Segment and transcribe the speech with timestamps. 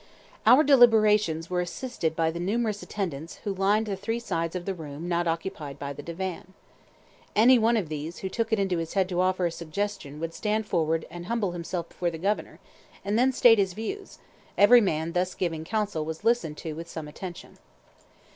[0.47, 4.73] Our deliberations were assisted by the numerous attendants who lined the three sides of the
[4.73, 6.55] room not occupied by the divan.
[7.35, 10.33] Any one of these who took it into his head to offer a suggestion would
[10.33, 12.59] stand forward and humble himself before the Governor,
[13.05, 14.17] and then state his views;
[14.57, 17.59] every man thus giving counsel was listened to with some attention.